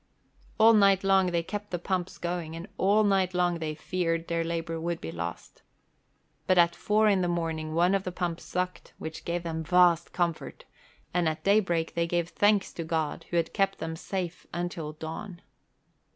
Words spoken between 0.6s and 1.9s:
night long they kept the